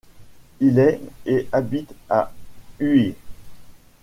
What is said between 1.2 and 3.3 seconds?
et habite à Huy.